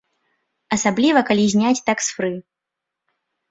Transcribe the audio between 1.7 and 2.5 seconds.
такс-фры.